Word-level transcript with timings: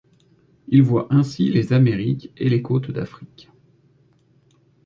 Il 0.67 0.81
voit 0.81 1.05
ainsi 1.13 1.51
les 1.51 1.73
Amériques 1.73 2.31
et 2.35 2.49
les 2.49 2.63
côtes 2.63 2.89
d'Afrique. 2.89 3.51